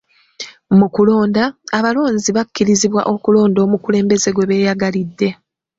[0.79, 1.43] Mu kulonda,
[1.77, 5.29] abalonzi bakkirizibwa okulonda omukulembeze gwe beyagalidde.